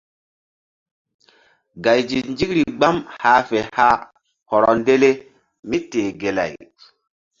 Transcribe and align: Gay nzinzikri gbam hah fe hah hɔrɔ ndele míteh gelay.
Gay 1.83 1.99
nzinzikri 2.05 2.63
gbam 2.77 2.97
hah 3.21 3.41
fe 3.47 3.57
hah 3.75 3.97
hɔrɔ 4.49 4.69
ndele 4.79 5.09
míteh 5.69 6.07
gelay. 6.21 6.53